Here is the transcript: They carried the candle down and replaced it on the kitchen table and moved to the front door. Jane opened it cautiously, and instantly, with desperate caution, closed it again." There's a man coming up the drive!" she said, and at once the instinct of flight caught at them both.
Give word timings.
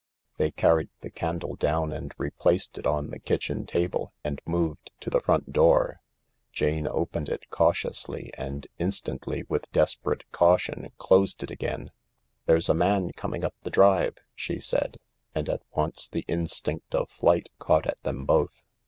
They 0.39 0.49
carried 0.49 0.89
the 1.01 1.11
candle 1.11 1.55
down 1.55 1.93
and 1.93 2.11
replaced 2.17 2.79
it 2.79 2.87
on 2.87 3.11
the 3.11 3.19
kitchen 3.19 3.67
table 3.67 4.13
and 4.23 4.41
moved 4.47 4.89
to 5.01 5.11
the 5.11 5.19
front 5.19 5.53
door. 5.53 5.99
Jane 6.51 6.87
opened 6.87 7.29
it 7.29 7.47
cautiously, 7.51 8.31
and 8.35 8.65
instantly, 8.79 9.43
with 9.47 9.71
desperate 9.71 10.23
caution, 10.31 10.91
closed 10.97 11.43
it 11.43 11.51
again." 11.51 11.91
There's 12.47 12.67
a 12.67 12.73
man 12.73 13.11
coming 13.11 13.45
up 13.45 13.53
the 13.61 13.69
drive!" 13.69 14.17
she 14.33 14.59
said, 14.59 14.97
and 15.35 15.47
at 15.47 15.61
once 15.71 16.09
the 16.09 16.25
instinct 16.27 16.95
of 16.95 17.11
flight 17.11 17.49
caught 17.59 17.85
at 17.85 18.01
them 18.01 18.25
both. 18.25 18.63